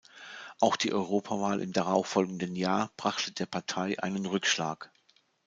Auch 0.59 0.77
die 0.77 0.91
Europawahl 0.93 1.61
im 1.61 1.73
darauffolgenden 1.73 2.55
Jahr 2.55 2.89
brachte 2.97 3.33
der 3.33 3.45
Partei 3.45 4.01
einen 4.01 4.25
Rückschlag. 4.25 4.91